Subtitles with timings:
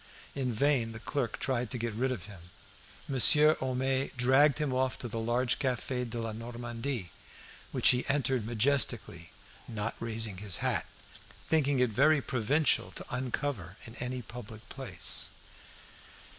[0.33, 2.49] In vain the clerk tried to get rid of him.
[3.07, 7.11] Monsieur Homais dragged him off to the large Cafe de la Normandie,
[7.71, 9.31] which he entered majestically,
[9.67, 10.87] not raising his hat,
[11.47, 15.33] thinking it very provincial to uncover in any public place.